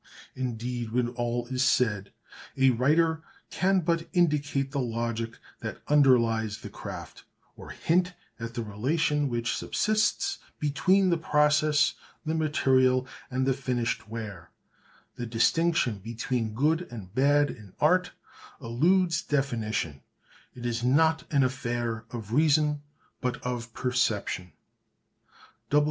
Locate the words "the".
4.71-4.79, 6.61-6.71, 8.55-8.63, 11.11-11.19, 12.25-12.33, 13.45-13.53, 15.17-15.27